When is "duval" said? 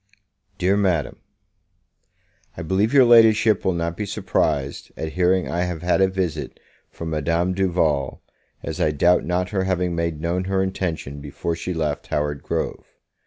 7.53-8.23